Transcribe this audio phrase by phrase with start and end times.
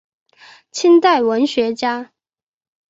[0.71, 2.11] 清代文学家。